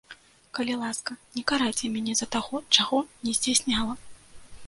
[0.59, 3.93] Калі ласка, не карайце мяне за таго, чаго не здзяйсняла.